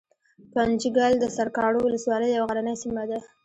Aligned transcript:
ګنجګل 0.53 1.13
دسرکاڼو 1.23 1.79
ولسوالۍ 1.83 2.29
يو 2.37 2.43
غرنۍ 2.49 2.75
سيمه 2.81 3.03
ده 3.09 3.17